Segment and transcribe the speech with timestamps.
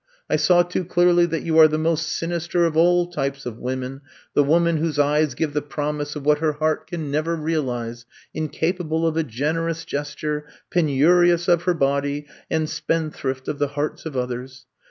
[0.31, 4.01] I saw too clearly that yon are the most sinister of all types of women—
[4.35, 8.49] ^the woman whose eyes give the promise of what her heart can never realize, in
[8.49, 14.17] capable of a generous gesture, penurious of her body, and spendthrift of the hearts of
[14.17, 14.65] others.